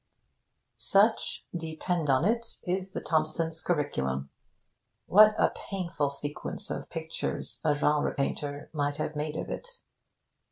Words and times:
Such, 0.77 1.45
depend 1.55 2.09
on 2.09 2.25
it, 2.25 2.57
is 2.63 2.93
the 2.93 3.01
Thompsons' 3.01 3.61
curriculum. 3.61 4.31
What 5.05 5.35
a 5.37 5.51
painful 5.53 6.09
sequence 6.09 6.71
of 6.71 6.89
pictures 6.89 7.61
a 7.63 7.75
genre 7.75 8.15
painter 8.15 8.71
might 8.73 8.95
have 8.97 9.15
made 9.15 9.35
of 9.35 9.51
it! 9.51 9.83